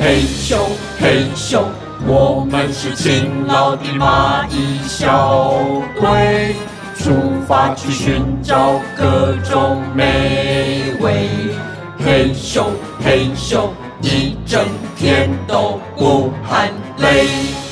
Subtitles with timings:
[0.00, 0.56] 嘿咻
[1.00, 1.64] 嘿咻，
[2.06, 5.52] 我们是勤劳的蚂蚁小
[6.00, 6.54] 队，
[6.96, 7.10] 出
[7.48, 11.28] 发去寻找各种美味。
[11.98, 12.66] 嘿咻
[13.04, 14.64] 嘿咻，一整
[14.96, 17.67] 天都不喊累。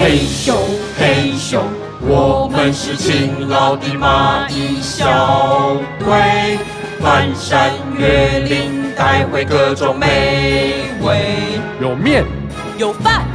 [0.00, 0.54] 嘿咻
[0.96, 1.58] 嘿咻，
[2.00, 6.58] 我们是勤劳的蚂蚁小队，
[7.00, 11.34] 翻山越岭带回各种美味。
[11.80, 12.24] 有面，
[12.78, 13.26] 有饭，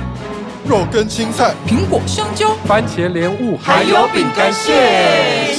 [0.65, 5.52] 肉跟青菜，苹果香蕉，番茄莲雾，还有饼干，谢谢。